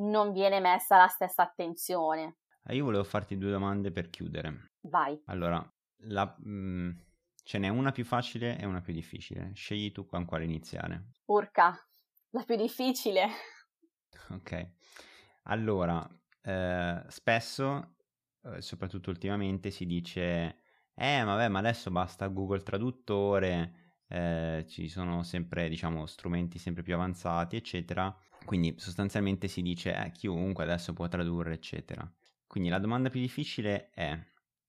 [0.00, 2.38] non viene messa la stessa attenzione.
[2.66, 4.72] Eh, io volevo farti due domande per chiudere.
[4.80, 5.16] Vai.
[5.26, 5.64] Allora,
[6.08, 6.90] la, mh, mm,
[7.44, 9.52] ce n'è una più facile e una più difficile.
[9.54, 11.10] Scegli tu con quale iniziare.
[11.26, 11.87] Urca,
[12.30, 13.28] la più difficile.
[14.30, 14.72] Ok.
[15.44, 16.06] Allora,
[16.42, 17.96] eh, spesso,
[18.44, 20.56] eh, soprattutto ultimamente, si dice,
[20.94, 26.94] eh, vabbè, ma adesso basta Google Traduttore, eh, ci sono sempre, diciamo, strumenti sempre più
[26.94, 28.14] avanzati, eccetera.
[28.44, 32.10] Quindi sostanzialmente si dice, eh, chiunque adesso può tradurre, eccetera.
[32.46, 34.18] Quindi la domanda più difficile è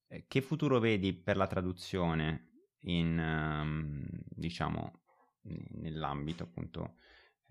[0.08, 2.48] eh, che futuro vedi per la traduzione
[2.80, 5.02] in, um, diciamo,
[5.42, 6.96] nell'ambito appunto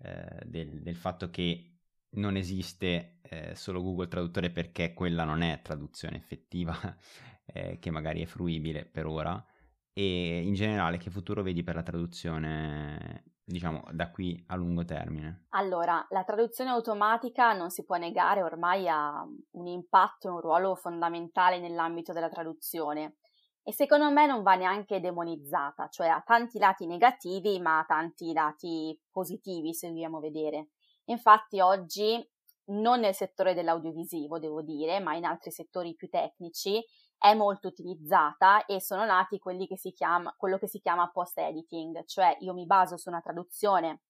[0.02, 1.78] eh, del, del, fatto che
[2.12, 6.74] non esiste eh, solo Google Traduttore perché quella non è traduzione effettiva,
[7.46, 9.44] eh, che magari è fruibile per ora,
[9.92, 15.46] e in generale che futuro vedi per la traduzione diciamo, da qui a lungo termine?
[15.50, 20.76] Allora, la traduzione automatica non si può negare, ormai ha un impatto e un ruolo
[20.76, 23.16] fondamentale nell'ambito della traduzione
[23.62, 28.32] e secondo me non va neanche demonizzata, cioè ha tanti lati negativi ma ha tanti
[28.32, 30.68] lati positivi se vogliamo vedere.
[31.04, 32.26] Infatti oggi
[32.70, 36.82] non nel settore dell'audiovisivo, devo dire, ma in altri settori più tecnici,
[37.18, 42.04] è molto utilizzata e sono nati quelli che si chiama, quello che si chiama post-editing,
[42.06, 44.02] cioè io mi baso su una traduzione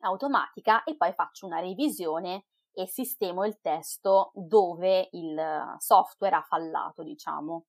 [0.00, 7.02] automatica e poi faccio una revisione e sistemo il testo dove il software ha fallato,
[7.02, 7.66] diciamo.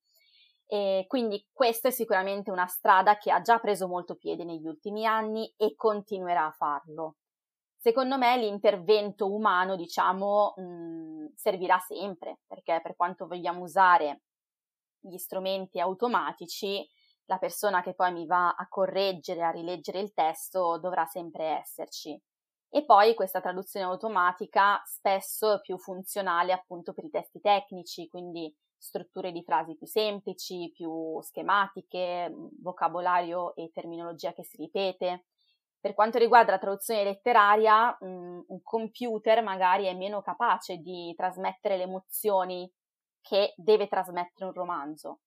[0.65, 5.06] E quindi questa è sicuramente una strada che ha già preso molto piede negli ultimi
[5.06, 7.17] anni e continuerà a farlo.
[7.78, 14.21] Secondo me l'intervento umano, diciamo, mh, servirà sempre, perché per quanto vogliamo usare
[14.99, 16.88] gli strumenti automatici,
[17.26, 22.19] la persona che poi mi va a correggere, a rileggere il testo dovrà sempre esserci.
[22.69, 28.54] E poi questa traduzione automatica spesso è più funzionale appunto per i testi tecnici, quindi
[28.83, 35.25] strutture di frasi più semplici, più schematiche, vocabolario e terminologia che si ripete.
[35.79, 41.84] Per quanto riguarda la traduzione letteraria, un computer magari è meno capace di trasmettere le
[41.84, 42.69] emozioni
[43.21, 45.19] che deve trasmettere un romanzo.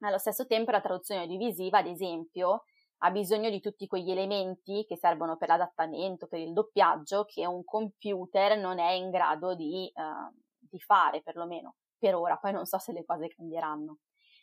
[0.00, 2.64] Allo stesso tempo la traduzione audiovisiva, ad esempio,
[3.02, 7.64] ha bisogno di tutti quegli elementi che servono per l'adattamento, per il doppiaggio, che un
[7.64, 12.78] computer non è in grado di, uh, di fare, perlomeno per ora, poi non so
[12.78, 13.98] se le cose cambieranno.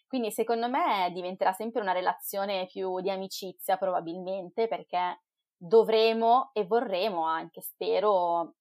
[0.08, 5.24] Quindi secondo me diventerà sempre una relazione più di amicizia probabilmente perché
[5.58, 8.56] dovremo e vorremo anche, spero,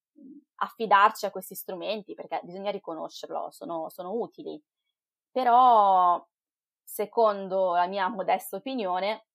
[0.55, 4.61] affidarci a questi strumenti perché bisogna riconoscerlo, sono, sono utili.
[5.31, 6.25] Però,
[6.83, 9.27] secondo la mia modesta opinione,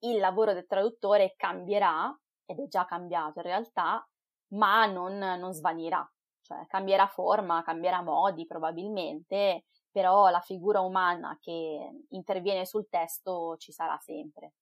[0.00, 4.08] il lavoro del traduttore cambierà, ed è già cambiato in realtà,
[4.54, 6.08] ma non, non svanirà,
[6.46, 13.72] cioè cambierà forma, cambierà modi probabilmente, però la figura umana che interviene sul testo ci
[13.72, 14.52] sarà sempre.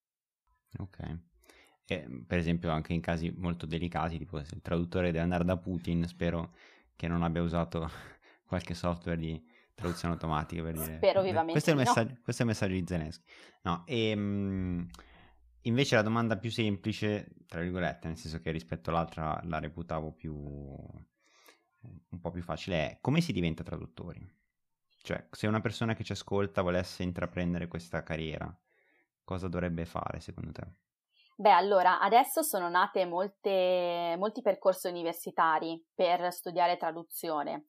[0.78, 1.18] Ok.
[1.86, 5.58] E, per esempio anche in casi molto delicati, tipo se il traduttore deve andare da
[5.58, 6.54] Putin, spero
[6.96, 7.86] che non abbia usato
[8.48, 10.96] qualche software di traduzione automatica per dire...
[10.96, 12.20] Spero vivamente questo è il messaggio, no.
[12.22, 13.24] questo è il messaggio di Zelensky.
[13.62, 14.88] No, e, mh,
[15.62, 20.32] invece la domanda più semplice, tra virgolette, nel senso che rispetto all'altra la reputavo più
[22.10, 24.26] un po' più facile, è come si diventa traduttori?
[25.02, 28.56] Cioè, se una persona che ci ascolta volesse intraprendere questa carriera,
[29.24, 30.66] cosa dovrebbe fare secondo te?
[31.36, 37.66] Beh, allora, adesso sono nate molte, molti percorsi universitari per studiare traduzione.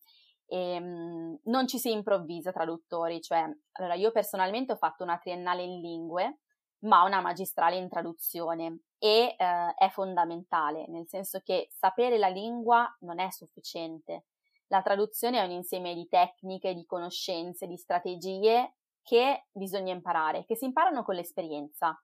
[0.48, 3.44] E, mh, non ci si improvvisa traduttori, cioè,
[3.74, 6.42] allora io personalmente ho fatto una triennale in lingue,
[6.80, 12.94] ma una magistrale in traduzione e eh, è fondamentale, nel senso che sapere la lingua
[13.02, 14.26] non è sufficiente.
[14.68, 20.56] La traduzione è un insieme di tecniche, di conoscenze, di strategie che bisogna imparare, che
[20.56, 22.00] si imparano con l'esperienza.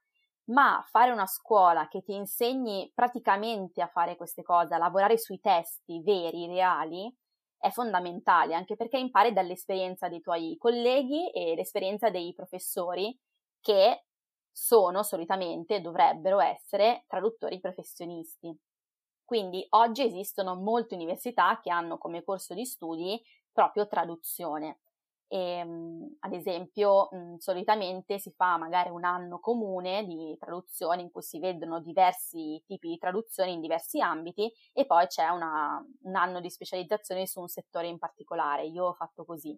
[0.45, 5.39] Ma fare una scuola che ti insegni praticamente a fare queste cose, a lavorare sui
[5.39, 7.11] testi veri, reali,
[7.57, 13.17] è fondamentale, anche perché impari dall'esperienza dei tuoi colleghi e l'esperienza dei professori
[13.61, 14.05] che
[14.51, 18.55] sono solitamente, dovrebbero essere, traduttori professionisti.
[19.23, 23.21] Quindi oggi esistono molte università che hanno come corso di studi
[23.51, 24.79] proprio traduzione.
[25.27, 31.11] E, ehm, ad esempio, mh, solitamente si fa magari un anno comune di traduzione in
[31.11, 36.15] cui si vedono diversi tipi di traduzioni in diversi ambiti e poi c'è una, un
[36.15, 38.65] anno di specializzazione su un settore in particolare.
[38.65, 39.57] Io ho fatto così.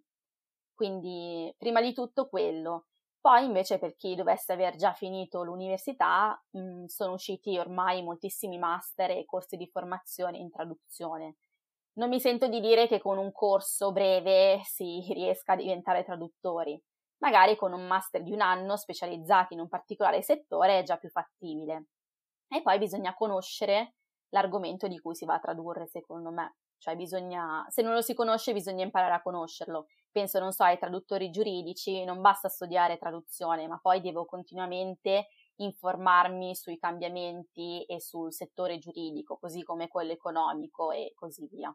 [0.76, 2.88] Quindi, prima di tutto quello.
[3.24, 9.12] Poi invece per chi dovesse aver già finito l'università mh, sono usciti ormai moltissimi master
[9.12, 11.38] e corsi di formazione in traduzione.
[11.94, 16.78] Non mi sento di dire che con un corso breve si riesca a diventare traduttori.
[17.20, 21.08] Magari con un master di un anno specializzati in un particolare settore è già più
[21.08, 21.86] fattibile.
[22.50, 23.94] E poi bisogna conoscere
[24.32, 26.56] l'argomento di cui si va a tradurre, secondo me.
[26.84, 29.88] Cioè bisogna, se non lo si conosce bisogna imparare a conoscerlo.
[30.12, 36.54] Penso, non so, ai traduttori giuridici, non basta studiare traduzione, ma poi devo continuamente informarmi
[36.54, 41.74] sui cambiamenti e sul settore giuridico, così come quello economico e così via.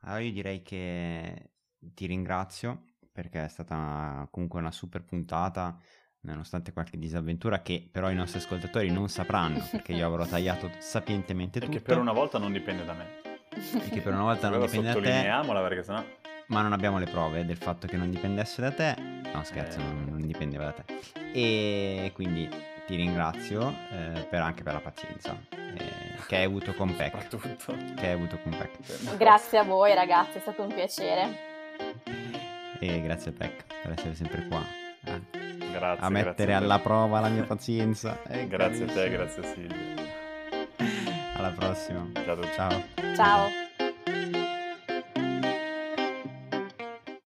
[0.00, 5.78] Allora io direi che ti ringrazio perché è stata comunque una super puntata,
[6.20, 11.60] nonostante qualche disavventura che però i nostri ascoltatori non sapranno perché io avrò tagliato sapientemente
[11.60, 11.72] tutto.
[11.72, 13.25] Perché per una volta non dipende da me.
[13.56, 14.98] E che per una volta non dipende da te.
[15.00, 16.04] Sottolineiamola perché sennò...
[16.48, 18.94] Ma non abbiamo le prove del fatto che non dipendesse da te.
[19.32, 19.82] No, scherzo, Eh.
[19.82, 20.84] non, non dipendeva da te.
[21.32, 22.48] E quindi
[22.86, 27.26] ti ringrazio eh, per- anche per la pazienza eh, che hai avuto con Peck.
[27.28, 27.74] Soprattutto.
[27.96, 29.16] Che hai avuto con Peck.
[29.16, 31.54] Grazie a voi ragazzi, è stato un piacere.
[32.78, 34.62] E grazie Peck per essere sempre qua.
[35.04, 35.20] eh,
[35.72, 36.06] Grazie.
[36.06, 36.82] a mettere grazie alla te.
[36.82, 38.18] prova la mia pazienza.
[38.28, 39.16] Eh, Grazie a te, carissimo.
[39.16, 40.05] grazie a Silvia.
[41.36, 42.08] Alla prossima.
[42.14, 42.52] Ciao a tutti.
[42.54, 42.82] Ciao.
[43.14, 43.65] Ciao.